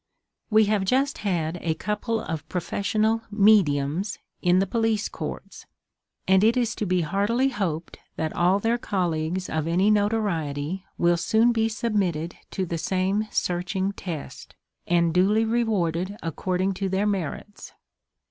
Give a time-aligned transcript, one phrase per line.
[0.49, 5.67] We have just had a couple of professional "mediums" in the police courts,
[6.27, 11.17] and it is to be heartily hoped that all their colleagues of any notoriety will
[11.17, 14.55] soon be submitted to the same searching test,
[14.87, 17.71] and duly rewarded according to their merits.